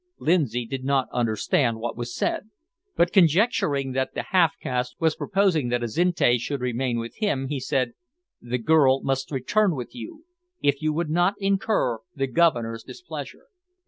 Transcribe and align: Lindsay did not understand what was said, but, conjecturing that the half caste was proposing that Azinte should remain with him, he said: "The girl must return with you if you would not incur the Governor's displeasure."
Lindsay 0.17 0.65
did 0.65 0.83
not 0.83 1.07
understand 1.13 1.77
what 1.79 1.95
was 1.95 2.15
said, 2.15 2.49
but, 2.95 3.13
conjecturing 3.13 3.91
that 3.91 4.15
the 4.15 4.23
half 4.31 4.53
caste 4.59 4.95
was 4.99 5.15
proposing 5.15 5.69
that 5.69 5.83
Azinte 5.83 6.39
should 6.39 6.59
remain 6.59 6.97
with 6.97 7.17
him, 7.17 7.49
he 7.49 7.59
said: 7.59 7.93
"The 8.41 8.57
girl 8.57 9.03
must 9.03 9.29
return 9.29 9.75
with 9.75 9.93
you 9.93 10.25
if 10.59 10.81
you 10.81 10.91
would 10.91 11.11
not 11.11 11.35
incur 11.39 11.99
the 12.15 12.25
Governor's 12.25 12.81
displeasure." 12.83 13.45